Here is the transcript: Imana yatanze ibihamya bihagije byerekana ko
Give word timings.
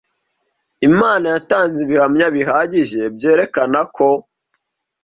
Imana 0.89 1.25
yatanze 1.33 1.77
ibihamya 1.85 2.27
bihagije 2.35 3.01
byerekana 3.15 3.79
ko 3.95 4.07